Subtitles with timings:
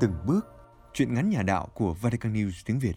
[0.00, 0.46] Từng bước,
[0.92, 2.94] chuyện ngắn nhà đạo của Vatican News tiếng Việt.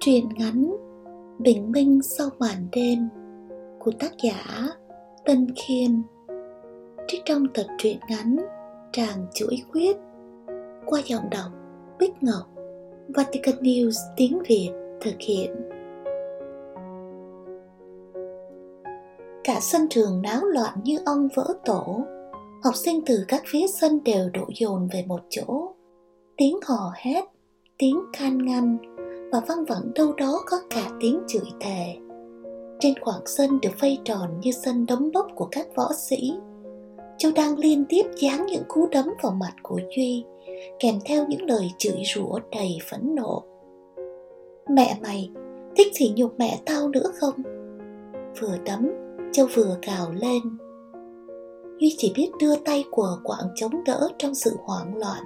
[0.00, 0.76] Truyện ngắn
[1.38, 3.08] Bình minh sau màn đêm
[3.78, 4.68] của tác giả
[5.24, 5.90] Tân Khiêm
[7.08, 8.36] trích trong tập truyện ngắn
[8.92, 9.96] Tràng chuỗi quyết.
[10.86, 11.52] Qua giọng đọc
[11.98, 12.48] Bích Ngọc
[13.08, 14.70] Vatican News tiếng Việt
[15.00, 15.50] thực hiện.
[19.44, 22.00] Cả sân trường náo loạn như ong vỡ tổ.
[22.64, 25.74] Học sinh từ các phía sân đều đổ dồn về một chỗ.
[26.36, 27.24] Tiếng hò hét,
[27.78, 28.78] tiếng can ngăn
[29.32, 31.96] Và văng vẳng đâu đó có cả tiếng chửi thề.
[32.80, 36.32] Trên khoảng sân được vây tròn như sân đấm bốc của các võ sĩ.
[37.18, 40.24] Châu đang liên tiếp giáng những cú đấm vào mặt của Duy,
[40.78, 43.42] kèm theo những lời chửi rủa đầy phẫn nộ.
[44.70, 45.30] Mẹ mày,
[45.76, 47.34] thích thì nhục mẹ tao nữa không?
[48.40, 48.88] Vừa đấm,
[49.32, 50.42] Châu vừa gào lên.
[51.80, 55.22] Duy chỉ biết đưa tay của quạng chống đỡ trong sự hoảng loạn.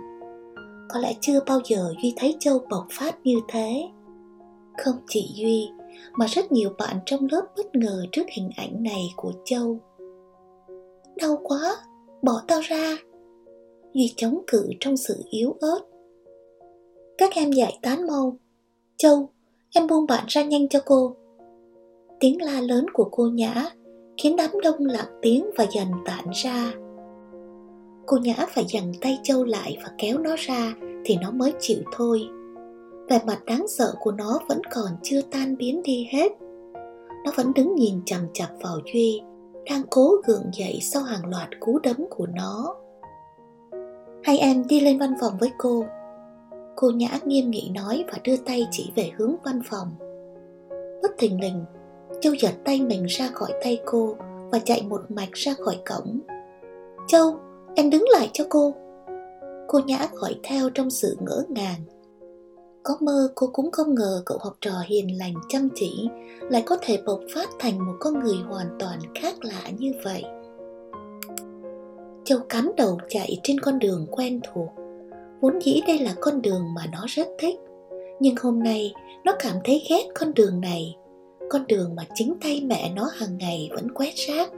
[0.89, 3.89] Có lẽ chưa bao giờ Duy thấy Châu bộc phát như thế.
[4.85, 5.69] Không chỉ Duy,
[6.13, 9.79] mà rất nhiều bạn trong lớp bất ngờ trước hình ảnh này của Châu
[11.17, 11.77] đau quá,
[12.23, 12.97] bỏ tao ra.
[13.95, 15.81] Duy chống cự trong sự yếu ớt.
[17.19, 18.37] Các em giải tán mau.
[18.97, 19.29] Châu,
[19.75, 21.17] em buông bạn ra nhanh cho cô.
[22.21, 23.71] Tiếng la lớn của cô nhã
[24.17, 26.73] khiến đám đông lặng tiếng và dần tản ra.
[28.07, 30.75] Cô nhã phải dằn tay châu lại và kéo nó ra
[31.05, 32.23] thì nó mới chịu thôi.
[33.09, 36.33] Vẻ mặt đáng sợ của nó vẫn còn chưa tan biến đi hết.
[37.25, 39.23] Nó vẫn đứng nhìn chằm chặp vào duy
[39.71, 42.75] đang cố gượng dậy sau hàng loạt cú đấm của nó.
[44.25, 45.85] Hai em đi lên văn phòng với cô.
[46.77, 49.89] Cô nhã nghiêm nghị nói và đưa tay chỉ về hướng văn phòng.
[51.03, 51.65] Bất thình lình,
[52.21, 54.17] châu giật tay mình ra khỏi tay cô
[54.53, 56.21] và chạy một mạch ra khỏi cổng.
[57.09, 57.37] Châu,
[57.75, 58.75] em đứng lại cho cô.
[59.69, 61.81] Cô nhã gọi theo trong sự ngỡ ngàng
[62.83, 66.09] có mơ cô cũng không ngờ cậu học trò hiền lành, chăm chỉ
[66.51, 70.25] lại có thể bộc phát thành một con người hoàn toàn khác lạ như vậy.
[72.25, 74.69] Châu cắm đầu chạy trên con đường quen thuộc,
[75.41, 77.57] vốn dĩ đây là con đường mà nó rất thích.
[78.21, 78.95] Nhưng hôm nay,
[79.25, 80.97] nó cảm thấy ghét con đường này,
[81.51, 84.51] con đường mà chính tay mẹ nó hàng ngày vẫn quét rác.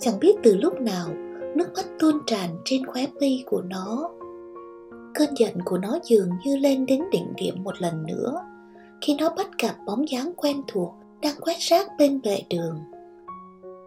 [0.00, 1.08] Chẳng biết từ lúc nào,
[1.56, 4.10] nước mắt tuôn tràn trên khóe mi của nó
[5.18, 8.42] cơn giận của nó dường như lên đến đỉnh điểm một lần nữa.
[9.00, 10.90] Khi nó bắt gặp bóng dáng quen thuộc
[11.22, 12.78] đang quét rác bên vệ đường,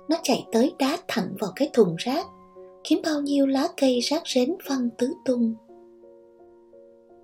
[0.10, 2.26] nó chạy tới đá thẳng vào cái thùng rác,
[2.84, 5.56] khiến bao nhiêu lá cây rác rến văng tứ tung.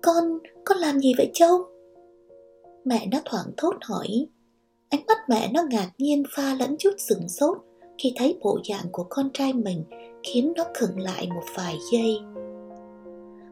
[0.02, 1.58] Con con làm gì vậy châu?
[2.84, 4.26] Mẹ nó thoảng thốt hỏi.
[4.88, 7.58] Ánh mắt mẹ nó ngạc nhiên pha lẫn chút sừng sốt
[7.98, 9.84] khi thấy bộ dạng của con trai mình
[10.22, 12.18] khiến nó khựng lại một vài giây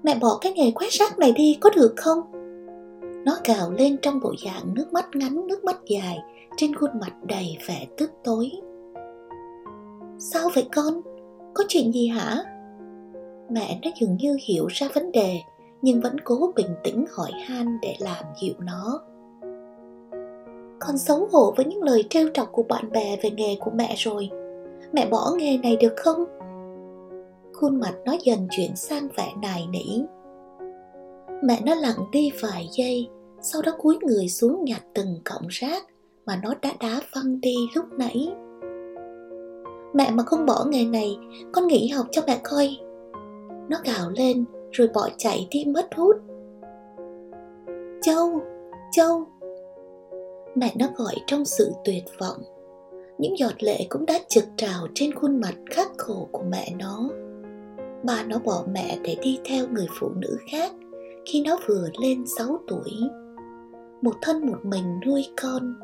[0.04, 2.20] mẹ bỏ cái nghề quét rác này đi, có được không?
[3.24, 6.18] Nó gào lên trong bộ dạng nước mắt ngắn, nước mắt dài,
[6.56, 8.50] trên khuôn mặt đầy vẻ tức tối.
[10.18, 11.00] Sao vậy con?
[11.54, 12.44] Có chuyện gì hả?
[13.50, 15.40] Mẹ nó dường như hiểu ra vấn đề,
[15.82, 19.00] nhưng vẫn cố bình tĩnh hỏi han để làm dịu nó.
[20.80, 23.94] Con xấu hổ với những lời trêu chọc của bạn bè về nghề của mẹ
[23.98, 24.30] rồi.
[24.92, 26.24] Mẹ bỏ nghề này được không?
[27.54, 30.02] Khuôn mặt nó dần chuyển sang vẻ nài nỉ.
[31.42, 33.08] Mẹ nó lặng đi vài giây,
[33.42, 35.84] sau đó cúi người xuống nhặt từng cọng rác
[36.26, 38.32] mà nó đã đá văng đi lúc nãy.
[39.94, 41.16] Mẹ mà không bỏ nghề này,
[41.52, 42.76] con nghỉ học cho mẹ coi.
[43.68, 46.16] Nó gào lên rồi bỏ chạy đi mất hút.
[48.02, 48.40] Châu
[48.92, 49.24] châu.
[50.54, 52.38] Mẹ nó gọi trong sự tuyệt vọng.
[53.18, 57.08] Những giọt lệ cũng đã trực trào trên khuôn mặt khắc khổ của mẹ nó
[58.04, 60.72] bà nó bỏ mẹ để đi theo người phụ nữ khác
[61.26, 62.90] khi nó vừa lên 6 tuổi.
[64.02, 65.74] Một thân một mình nuôi con,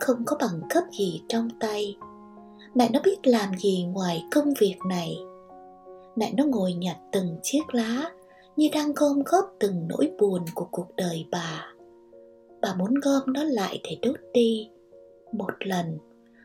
[0.00, 1.96] không có bằng cấp gì trong tay.
[2.74, 5.18] Mẹ nó biết làm gì ngoài công việc này.
[6.16, 8.10] Mẹ nó ngồi nhặt từng chiếc lá
[8.56, 11.66] như đang gom góp từng nỗi buồn của cuộc đời bà.
[12.62, 14.68] Bà muốn gom nó lại để đốt đi
[15.32, 15.98] một lần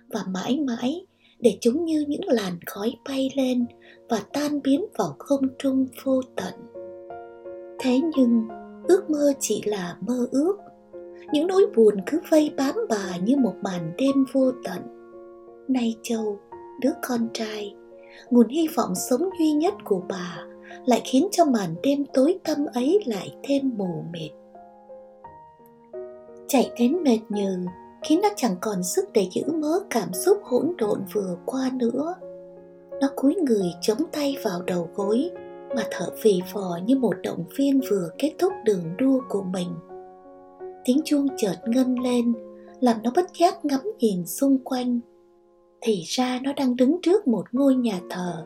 [0.10, 1.06] và mãi mãi
[1.46, 3.66] để chúng như những làn khói bay lên
[4.10, 6.54] và tan biến vào không trung vô tận.
[7.80, 8.48] Thế nhưng,
[8.88, 10.58] ước mơ chỉ là mơ ước.
[11.34, 14.82] Những nỗi buồn cứ vây bám bà như một màn đêm vô tận.
[15.68, 16.40] Nay châu,
[16.82, 17.76] đứa con trai,
[18.30, 20.46] nguồn hy vọng sống duy nhất của bà
[20.86, 24.32] lại khiến cho màn đêm tối tăm ấy lại thêm mù mịt.
[26.48, 27.66] Chạy đến mệt nhừ
[28.06, 32.16] khiến nó chẳng còn sức để giữ mớ cảm xúc hỗn độn vừa qua nữa.
[33.02, 35.30] Nó cúi người chống tay vào đầu gối,
[35.76, 39.70] mà thở phì phò như một động viên vừa kết thúc đường đua của mình.
[40.86, 42.34] Tiếng chuông chợt ngân lên,
[42.80, 45.00] làm nó bất giác ngắm nhìn xung quanh.
[45.82, 48.44] Thì ra nó đang đứng trước một ngôi nhà thờ.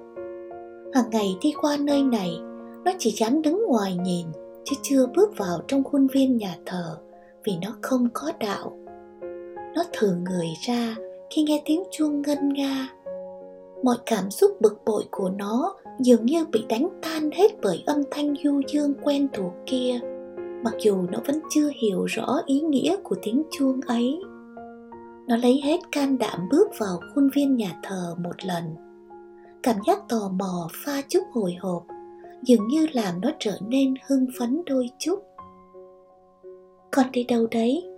[0.94, 2.32] Hàng ngày đi qua nơi này,
[2.86, 4.28] nó chỉ dám đứng ngoài nhìn,
[4.66, 6.98] chứ chưa bước vào trong khuôn viên nhà thờ,
[7.44, 8.80] vì nó không có đạo
[9.80, 10.96] nó thường người ra
[11.30, 12.90] khi nghe tiếng chuông ngân nga.
[13.84, 18.04] Mọi cảm xúc bực bội của nó dường như bị đánh tan hết bởi âm
[18.12, 20.00] thanh du dương quen thuộc kia,
[20.64, 24.20] mặc dù nó vẫn chưa hiểu rõ ý nghĩa của tiếng chuông ấy.
[25.28, 28.64] Nó lấy hết can đảm bước vào khuôn viên nhà thờ một lần.
[29.64, 31.84] Cảm giác tò mò pha chút hồi hộp
[32.44, 35.20] dường như làm nó trở nên hưng phấn đôi chút.
[36.92, 37.89] Con đi đâu đấy?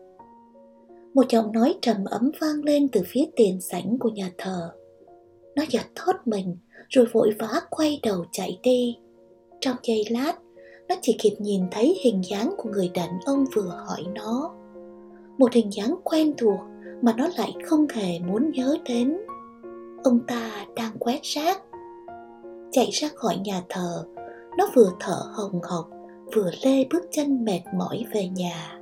[1.13, 4.71] Một giọng nói trầm ấm vang lên từ phía tiền sảnh của nhà thờ.
[5.55, 6.57] Nó giật thót mình,
[6.89, 8.97] rồi vội vã quay đầu chạy đi.
[9.59, 10.33] Trong giây lát,
[10.87, 14.55] nó chỉ kịp nhìn thấy hình dáng của người đàn ông vừa hỏi nó.
[15.37, 16.59] Một hình dáng quen thuộc
[17.01, 19.17] mà nó lại không hề muốn nhớ đến.
[20.03, 21.61] Ông ta đang quét rác.
[22.71, 24.05] Chạy ra khỏi nhà thờ,
[24.57, 25.89] nó vừa thở hồng hộc,
[26.35, 28.80] vừa lê bước chân mệt mỏi về nhà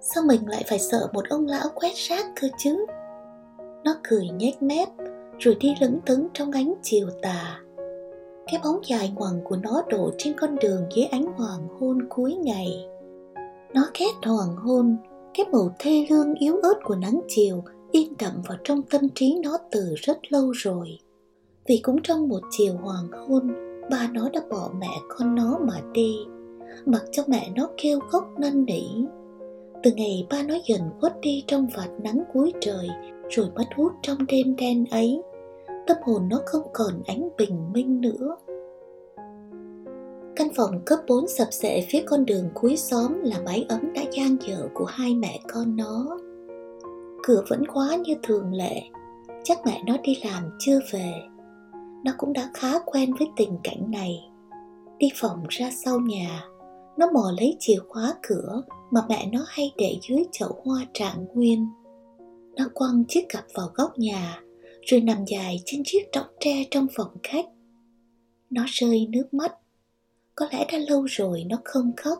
[0.00, 2.86] sao mình lại phải sợ một ông lão quét rác cơ chứ?
[3.84, 4.88] Nó cười nhếch mép,
[5.38, 7.60] rồi đi lững thững trong ánh chiều tà.
[8.46, 12.34] Cái bóng dài ngoằng của nó đổ trên con đường dưới ánh hoàng hôn cuối
[12.34, 12.86] ngày.
[13.74, 14.96] Nó ghét hoàng hôn,
[15.34, 17.62] cái màu thê lương yếu ớt của nắng chiều
[17.92, 20.98] in đậm vào trong tâm trí nó từ rất lâu rồi.
[21.66, 23.52] Vì cũng trong một chiều hoàng hôn,
[23.90, 26.16] ba nó đã bỏ mẹ con nó mà đi.
[26.86, 28.82] Mặc cho mẹ nó kêu khóc năn nỉ
[29.82, 32.88] từ ngày ba nó dần khuất đi trong vạt nắng cuối trời,
[33.28, 35.22] rồi mất hút trong đêm đen ấy.
[35.86, 38.36] Tâm hồn nó không còn ánh bình minh nữa.
[40.36, 44.02] Căn phòng cấp 4 sập sệ phía con đường cuối xóm là mái ấm đã
[44.12, 46.18] gian dở của hai mẹ con nó.
[47.22, 48.82] Cửa vẫn khóa như thường lệ.
[49.44, 51.12] Chắc mẹ nó đi làm chưa về.
[52.04, 54.30] Nó cũng đã khá quen với tình cảnh này.
[54.98, 56.44] Đi phòng ra sau nhà
[56.98, 61.26] nó mò lấy chìa khóa cửa mà mẹ nó hay để dưới chậu hoa trạng
[61.34, 61.66] nguyên.
[62.56, 64.40] Nó quăng chiếc cặp vào góc nhà,
[64.82, 67.46] rồi nằm dài trên chiếc trọng tre trong phòng khách.
[68.50, 69.52] Nó rơi nước mắt.
[70.34, 72.18] Có lẽ đã lâu rồi nó không khóc.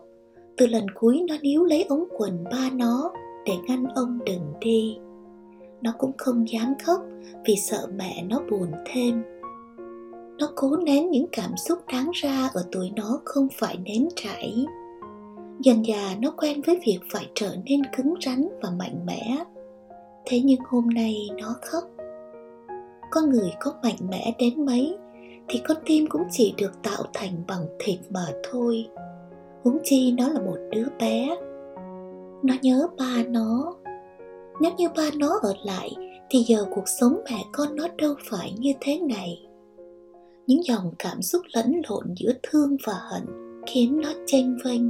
[0.56, 3.12] Từ lần cuối nó níu lấy ống quần ba nó
[3.46, 4.96] để ngăn ông đừng đi.
[5.82, 7.00] Nó cũng không dám khóc
[7.44, 9.22] vì sợ mẹ nó buồn thêm
[10.38, 14.66] nó cố nén những cảm xúc đáng ra ở tuổi nó không phải nén trải.
[15.60, 19.38] Dần già nó quen với việc phải trở nên cứng rắn và mạnh mẽ.
[20.24, 21.84] Thế nhưng hôm nay nó khóc.
[23.10, 24.96] Con người có mạnh mẽ đến mấy
[25.48, 28.88] thì con tim cũng chỉ được tạo thành bằng thịt mà thôi.
[29.64, 31.36] Huống chi nó là một đứa bé.
[32.42, 33.74] Nó nhớ ba nó.
[34.60, 35.90] Nếu như ba nó ở lại
[36.30, 39.46] thì giờ cuộc sống mẹ con nó đâu phải như thế này
[40.46, 43.22] những dòng cảm xúc lẫn lộn giữa thương và hận
[43.66, 44.82] khiến nó chênh vênh.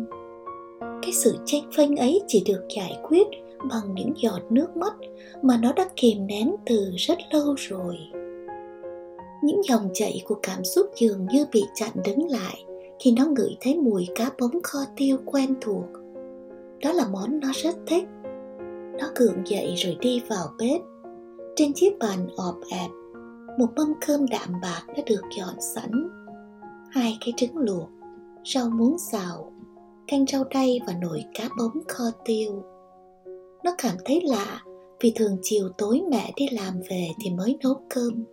[0.80, 3.26] Cái sự chênh vênh ấy chỉ được giải quyết
[3.70, 4.94] bằng những giọt nước mắt
[5.42, 7.96] mà nó đã kìm nén từ rất lâu rồi.
[9.42, 12.64] Những dòng chảy của cảm xúc dường như bị chặn đứng lại
[13.00, 15.86] khi nó ngửi thấy mùi cá bống kho tiêu quen thuộc.
[16.82, 18.04] Đó là món nó rất thích.
[18.98, 20.80] Nó gượng dậy rồi đi vào bếp.
[21.56, 22.90] Trên chiếc bàn ọp ẹp
[23.58, 26.08] một mâm cơm đạm bạc đã được dọn sẵn.
[26.90, 27.88] Hai cái trứng luộc,
[28.44, 29.52] rau muống xào,
[30.06, 32.62] canh rau đay và nồi cá bống kho tiêu.
[33.64, 34.62] Nó cảm thấy lạ
[35.00, 38.24] vì thường chiều tối mẹ đi làm về thì mới nấu cơm.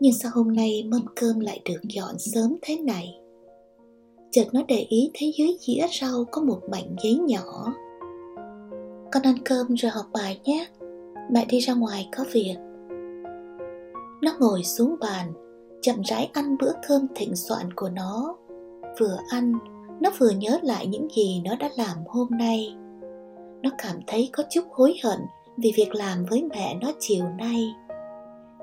[0.00, 3.20] Nhưng sao hôm nay mâm cơm lại được dọn sớm thế này?
[4.30, 7.74] Chợt nó để ý thấy dưới dĩa rau có một mảnh giấy nhỏ.
[9.12, 10.66] Con ăn cơm rồi học bài nhé.
[11.30, 12.56] Mẹ đi ra ngoài có việc
[14.26, 15.32] nó ngồi xuống bàn,
[15.82, 18.36] chậm rãi ăn bữa cơm thịnh soạn của nó.
[18.98, 19.52] Vừa ăn,
[20.00, 22.74] nó vừa nhớ lại những gì nó đã làm hôm nay.
[23.62, 25.18] Nó cảm thấy có chút hối hận
[25.56, 27.74] vì việc làm với mẹ nó chiều nay.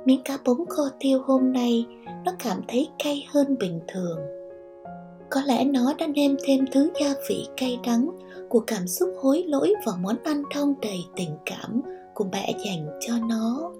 [0.06, 1.86] Miếng cá bống kho tiêu hôm nay,
[2.26, 4.20] nó cảm thấy cay hơn bình thường.
[5.30, 8.10] Có lẽ nó đã nêm thêm thứ gia vị cay đắng
[8.50, 11.82] của cảm xúc hối lỗi vào món ăn thong đầy tình cảm
[12.14, 13.72] của mẹ dành cho nó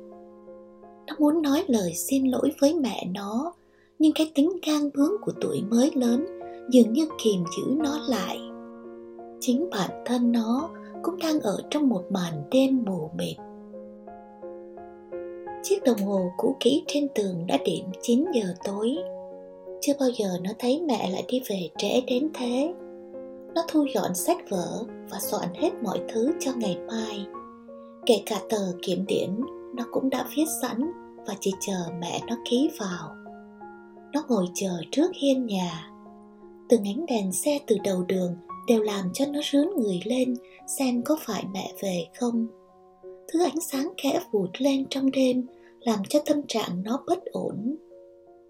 [1.08, 3.54] nó muốn nói lời xin lỗi với mẹ nó,
[4.00, 6.26] nhưng cái tính gan bướng của tuổi mới lớn
[6.70, 8.40] dường như kìm giữ nó lại.
[9.40, 10.70] Chính bản thân nó
[11.04, 13.38] cũng đang ở trong một màn đêm mù mịt.
[15.64, 18.96] Chiếc đồng hồ cũ kỹ trên tường đã điểm 9 giờ tối.
[19.82, 22.74] Chưa bao giờ nó thấy mẹ lại đi về trễ đến thế.
[23.56, 27.26] Nó thu dọn sách vở và soạn hết mọi thứ cho ngày mai,
[28.06, 30.92] kể cả tờ kiểm điểm nó cũng đã viết sẵn
[31.28, 33.16] và chỉ chờ mẹ nó ký vào.
[34.14, 35.90] Nó ngồi chờ trước hiên nhà.
[36.70, 38.36] Từng ánh đèn xe từ đầu đường
[38.68, 40.34] đều làm cho nó rướn người lên
[40.78, 42.48] xem có phải mẹ về không.
[43.28, 45.48] Thứ ánh sáng khẽ vụt lên trong đêm
[45.80, 47.76] làm cho tâm trạng nó bất ổn.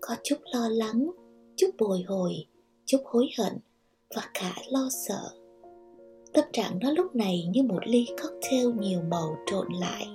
[0.02, 1.12] Có chút lo lắng,
[1.56, 2.34] chút bồi hồi,
[2.86, 3.54] chút hối hận
[4.16, 5.30] và cả lo sợ.
[6.34, 10.08] Tâm trạng nó lúc này như một ly cocktail nhiều màu trộn lại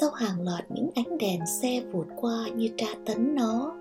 [0.00, 3.72] sau hàng loạt những ánh đèn xe vụt qua như tra tấn nó,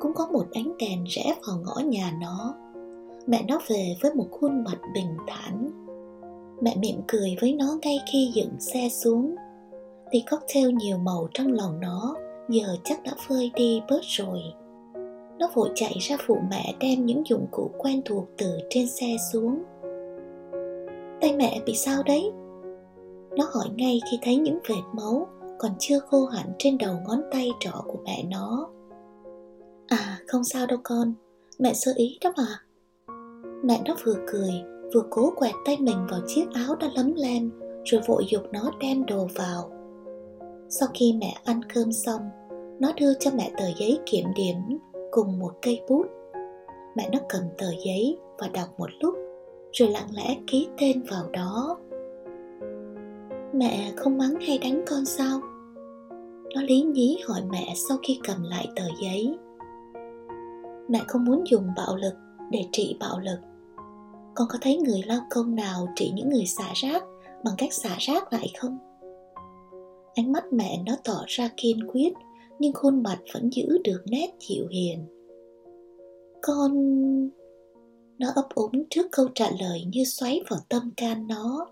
[0.00, 2.54] cũng có một ánh đèn rẽ vào ngõ nhà nó.
[3.26, 5.70] Mẹ nó về với một khuôn mặt bình thản.
[6.62, 9.34] Mẹ mỉm cười với nó ngay khi dựng xe xuống.
[10.10, 12.16] Thì cocktail nhiều màu trong lòng nó,
[12.48, 14.40] giờ chắc đã phơi đi bớt rồi.
[15.38, 19.16] Nó vội chạy ra phụ mẹ đem những dụng cụ quen thuộc từ trên xe
[19.32, 19.62] xuống.
[21.20, 22.30] Tay mẹ bị sao đấy?
[23.36, 25.26] Nó hỏi ngay khi thấy những vệt máu
[25.58, 28.68] còn chưa khô hẳn trên đầu ngón tay trỏ của mẹ nó.
[29.86, 31.14] À không sao đâu con,
[31.58, 32.46] mẹ sơ ý đó mà
[33.64, 34.52] mẹ nó vừa cười,
[34.94, 37.50] vừa cố quẹt tay mình vào chiếc áo đã lấm lem,
[37.84, 39.70] rồi vội dục nó đem đồ vào.
[40.68, 42.20] Sau khi mẹ ăn cơm xong,
[42.80, 44.56] nó đưa cho mẹ tờ giấy kiểm điểm
[45.10, 46.06] cùng một cây bút.
[46.96, 49.14] Mẹ nó cầm tờ giấy và đọc một lúc,
[49.72, 51.78] rồi lặng lẽ ký tên vào đó
[53.52, 55.40] mẹ không mắng hay đánh con sao?
[56.54, 59.36] Nó lý nhí hỏi mẹ sau khi cầm lại tờ giấy.
[60.88, 62.14] Mẹ không muốn dùng bạo lực
[62.50, 63.38] để trị bạo lực.
[64.34, 67.04] Con có thấy người lao công nào trị những người xả rác
[67.44, 68.78] bằng cách xả rác lại không?
[70.14, 72.12] Ánh mắt mẹ nó tỏ ra kiên quyết,
[72.58, 75.06] nhưng khuôn mặt vẫn giữ được nét dịu hiền.
[76.42, 76.72] Con
[78.18, 81.66] nó ấp úng trước câu trả lời như xoáy vào tâm can nó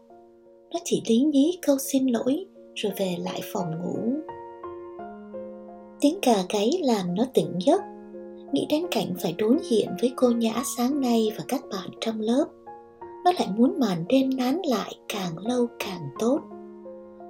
[0.72, 3.98] nó chỉ lý nhí câu xin lỗi, rồi về lại phòng ngủ.
[6.00, 7.80] Tiếng cà gáy làm nó tỉnh giấc.
[8.52, 12.20] Nghĩ đến cảnh phải đối diện với cô nhã sáng nay và các bạn trong
[12.20, 12.44] lớp,
[13.24, 16.40] nó lại muốn màn đêm nán lại càng lâu càng tốt.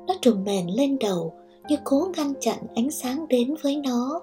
[0.06, 1.35] Nó trùm mền lên đầu
[1.68, 4.20] như cố ngăn chặn ánh sáng đến với nó.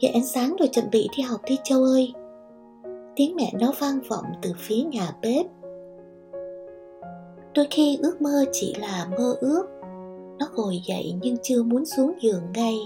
[0.00, 2.12] Dậy ánh sáng rồi chuẩn bị đi học đi, châu ơi.
[3.16, 5.46] Tiếng mẹ nó vang vọng từ phía nhà bếp
[7.54, 9.64] đôi khi ước mơ chỉ là mơ ước.
[10.38, 12.78] Nó ngồi dậy nhưng chưa muốn xuống giường ngay.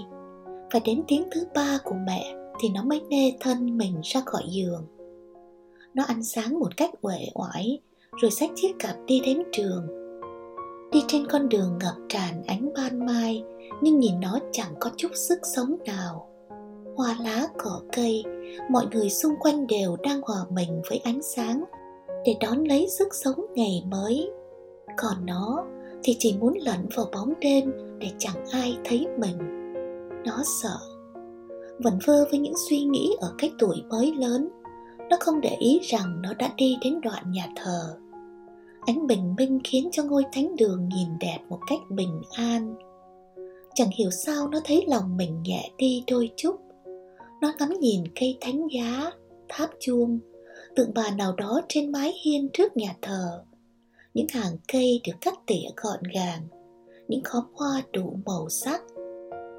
[0.71, 4.43] Và đến tiếng thứ ba của mẹ thì nó mới nê thân mình ra khỏi
[4.49, 4.83] giường.
[5.93, 7.79] Nó ăn sáng một cách uể oải,
[8.21, 9.87] rồi xách chiếc cặp đi đến trường.
[10.91, 13.43] Đi trên con đường ngập tràn ánh ban mai,
[13.81, 16.27] nhưng nhìn nó chẳng có chút sức sống nào.
[16.95, 18.23] Hoa lá, cỏ cây,
[18.69, 21.63] mọi người xung quanh đều đang hòa mình với ánh sáng
[22.25, 24.29] để đón lấy sức sống ngày mới
[24.97, 25.65] còn nó,
[26.03, 29.37] thì chỉ muốn lẩn vào bóng đêm để chẳng ai thấy mình.
[30.25, 30.77] Nó sợ.
[31.79, 34.49] Vẩn vơ với những suy nghĩ ở cái tuổi mới lớn.
[35.09, 37.97] Nó không để ý rằng nó đã đi đến đoạn nhà thờ.
[38.81, 42.75] Ánh bình minh khiến cho ngôi thánh đường nhìn đẹp một cách bình an.
[43.75, 46.55] Chẳng hiểu sao nó thấy lòng mình nhẹ đi đôi chút.
[47.41, 49.11] Nó ngắm nhìn cây thánh giá,
[49.49, 50.19] tháp chuông,
[50.75, 53.43] tượng bà nào đó trên mái hiên trước nhà thờ
[54.17, 56.41] những hàng cây được cắt tỉa gọn gàng,
[57.07, 58.81] những khóm hoa đủ màu sắc.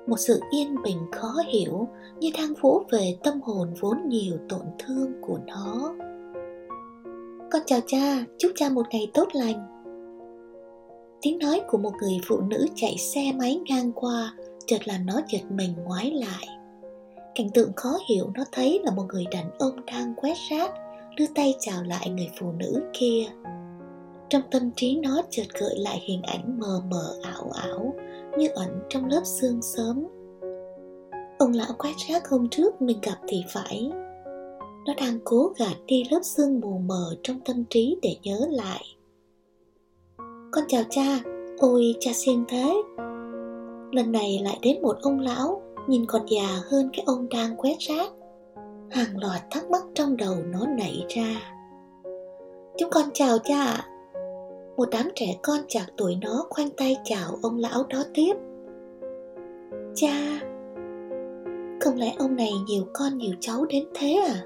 [0.06, 1.88] Một sự yên bình khó hiểu
[2.20, 5.94] như đang vỗ về tâm hồn vốn nhiều tổn thương của nó.
[7.50, 9.66] Con chào cha, chúc cha một ngày tốt lành.
[11.22, 14.32] Tiếng nói của một người phụ nữ chạy xe máy ngang qua,
[14.66, 16.48] chợt làm nó giật mình ngoái lại.
[17.34, 20.70] Cảnh tượng khó hiểu nó thấy là một người đàn ông đang quét rác,
[21.16, 23.24] đưa tay chào lại người phụ nữ kia
[24.30, 27.94] trong tâm trí nó chợt gợi lại hình ảnh mờ mờ ảo ảo,
[28.38, 30.06] như ẩn trong lớp xương sớm.
[31.38, 33.90] Ông lão quét rác hôm trước mình gặp thì phải.
[34.86, 38.84] Nó đang cố gạt đi lớp xương mù mờ trong tâm trí để nhớ lại.
[40.52, 41.20] Con chào cha,
[41.58, 42.82] ôi cha siêng thế.
[43.92, 47.76] Lần này lại đến một ông lão, nhìn còn già hơn cái ông đang quét
[47.78, 48.12] rác.
[48.90, 51.54] Hàng loạt thắc mắc trong đầu nó nảy ra.
[52.78, 53.86] Chúng con chào cha ạ
[54.78, 58.32] một đám trẻ con chạc tuổi nó khoanh tay chào ông lão đó tiếp
[59.94, 60.40] cha
[61.80, 64.44] Không lẽ ông này nhiều con nhiều cháu đến thế à?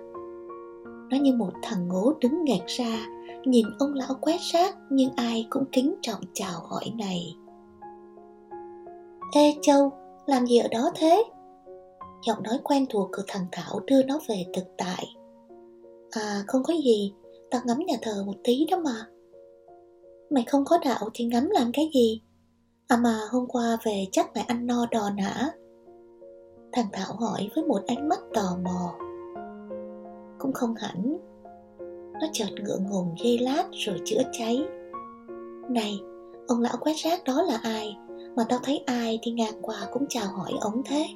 [1.10, 3.06] Nó như một thằng ngố đứng nghẹt ra
[3.44, 7.36] Nhìn ông lão quét rác Nhưng ai cũng kính trọng chào hỏi này
[9.34, 9.92] Ê Châu,
[10.26, 11.24] làm gì ở đó thế?
[12.26, 15.04] Giọng nói quen thuộc của thằng Thảo đưa nó về thực tại
[16.10, 17.12] À không có gì,
[17.50, 19.06] tao ngắm nhà thờ một tí đó mà
[20.34, 22.22] Mày không có đạo thì ngắm làm cái gì?
[22.88, 25.50] À mà hôm qua về chắc mày ăn no đòn hả?
[26.72, 28.94] Thằng Thảo hỏi với một ánh mắt tò mò
[30.38, 31.16] Cũng không hẳn
[32.12, 34.66] Nó chợt ngượng ngùng dây lát rồi chữa cháy
[35.70, 36.00] Này,
[36.48, 37.96] ông lão quét rác đó là ai?
[38.36, 41.06] Mà tao thấy ai thì ngang qua cũng chào hỏi ông thế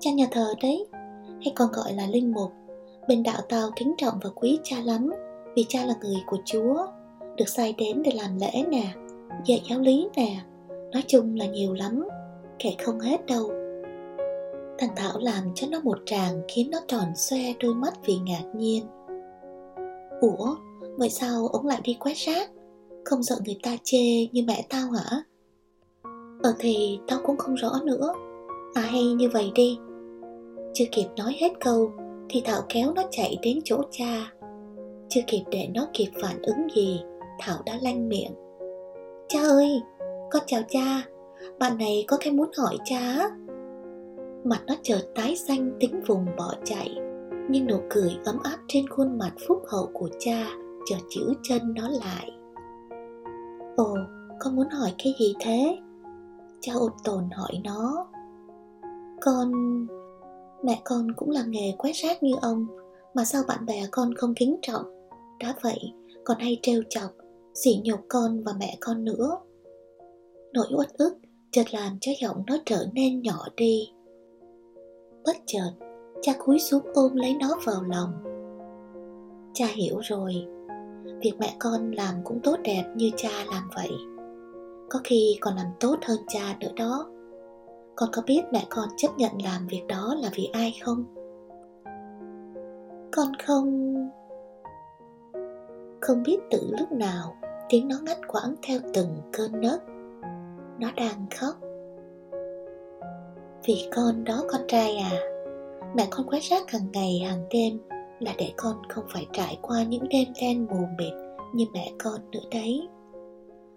[0.00, 0.86] Cha nhà thờ đấy
[1.22, 2.50] Hay còn gọi là linh mục
[3.08, 5.10] Bên đạo tao kính trọng và quý cha lắm
[5.56, 6.86] Vì cha là người của Chúa
[7.36, 8.94] được sai đến để làm lễ nè
[9.46, 10.36] Dạy giáo lý nè
[10.92, 12.08] Nói chung là nhiều lắm
[12.58, 13.50] Kể không hết đâu
[14.78, 18.44] Thằng Thảo làm cho nó một tràng khiến nó tròn xoe đôi mắt vì ngạc
[18.56, 18.84] nhiên.
[20.20, 20.56] Ủa,
[20.96, 22.50] vậy sao ông lại đi quét rác?
[23.04, 25.22] Không sợ người ta chê như mẹ tao hả?
[26.42, 28.12] Ờ thì tao cũng không rõ nữa.
[28.74, 29.78] À hay như vậy đi.
[30.74, 31.90] Chưa kịp nói hết câu
[32.28, 34.32] thì Thảo kéo nó chạy đến chỗ cha.
[35.08, 37.00] Chưa kịp để nó kịp phản ứng gì,
[37.38, 38.34] Thảo đã lanh miệng.
[39.28, 39.82] Cha ơi,
[40.30, 41.02] con chào cha,
[41.58, 43.30] bạn này có cái muốn hỏi cha?
[44.44, 46.96] Mặt nó chợt tái xanh tính vùng bỏ chạy
[47.48, 50.46] Nhưng nụ cười ấm áp trên khuôn mặt phúc hậu của cha
[50.86, 52.30] chợt giữ chân nó lại
[53.76, 53.96] Ồ,
[54.40, 55.78] con muốn hỏi cái gì thế?
[56.60, 58.06] Cha ôn tồn hỏi nó
[59.20, 59.52] Con...
[60.62, 62.66] Mẹ con cũng làm nghề quét rác như ông
[63.14, 64.84] Mà sao bạn bè con không kính trọng
[65.40, 65.78] Đã vậy,
[66.24, 67.10] còn hay trêu chọc
[67.54, 69.38] Sỉ nhục con và mẹ con nữa.
[70.52, 71.14] Nỗi uất ức
[71.52, 73.92] chợt làm cho giọng nó trở nên nhỏ đi.
[75.24, 75.70] Bất chợt,
[76.22, 78.12] cha cúi xuống ôm lấy nó vào lòng.
[79.54, 80.34] Cha hiểu rồi,
[81.20, 83.90] việc mẹ con làm cũng tốt đẹp như cha làm vậy.
[84.90, 87.10] Có khi còn làm tốt hơn cha nữa đó.
[87.96, 91.04] Con có biết mẹ con chấp nhận làm việc đó là vì ai không?
[93.12, 93.94] Con không
[96.00, 97.36] không biết từ lúc nào
[97.68, 99.82] tiếng nó ngắt quãng theo từng cơn nấc
[100.78, 101.54] nó đang khóc.
[103.66, 105.20] Vì con đó con trai à
[105.96, 107.78] Mẹ con quét rác hàng ngày, hàng đêm
[108.20, 111.12] Là để con không phải trải qua những đêm đen mù mịt
[111.54, 112.88] Như mẹ con nữa đấy.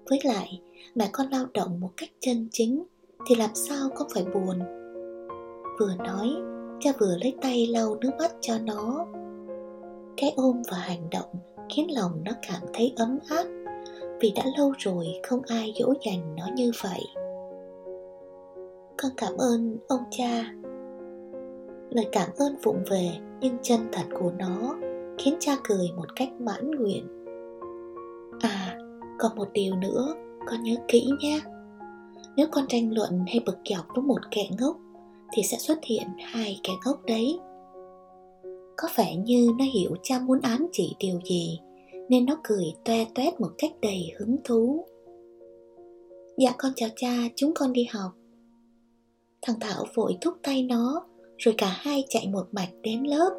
[0.09, 0.61] Với lại
[0.95, 2.83] mẹ con lao động một cách chân chính
[3.27, 4.59] Thì làm sao con phải buồn?
[5.79, 6.29] Vừa nói,
[6.79, 9.05] Cha vừa lấy tay lau nước mắt cho nó.
[10.17, 11.29] Cái ôm và hành động
[11.75, 13.56] Khiến lòng nó cảm thấy ấm áp.
[14.19, 17.01] Vì đã lâu rồi không ai dỗ dành nó như vậy.
[18.97, 20.53] Con cảm ơn ông cha.
[21.89, 24.75] Lời cảm ơn vụng về nhưng chân thật của nó
[25.17, 27.07] khiến cha cười một cách mãn nguyện.
[28.41, 28.77] À
[29.19, 30.15] còn một điều nữa,
[30.47, 31.39] con nhớ kỹ nhé.
[32.35, 34.77] Nếu con tranh luận hay bực dọc với một kẻ ngốc,
[35.31, 37.39] thì sẽ xuất hiện hai kẻ ngốc đấy.
[38.77, 41.59] Có vẻ như nó hiểu cha muốn ám chỉ điều gì
[42.09, 44.85] nên nó cười toe toét một cách đầy hứng thú.
[46.37, 48.11] Dạ con chào cha, chúng con đi học.
[49.41, 51.05] Thằng Thảo vội thúc tay nó,
[51.37, 53.29] Rồi cả hai chạy một mạch đến lớp.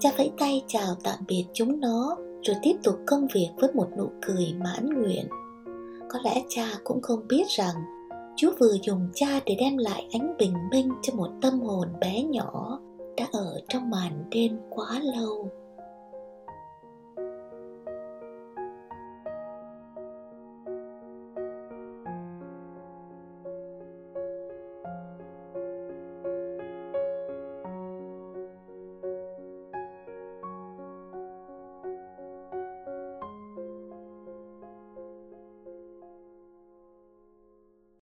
[0.00, 3.88] Cha vẫy tay chào tạm biệt chúng nó, Rồi tiếp tục công việc với một
[3.98, 5.26] nụ cười mãn nguyện.
[6.08, 7.74] Có lẽ cha cũng không biết rằng,
[8.36, 12.22] Chúa vừa dùng cha để đem lại ánh bình minh cho một tâm hồn bé
[12.22, 12.80] nhỏ
[13.16, 15.50] Đã ở trong màn đêm quá lâu.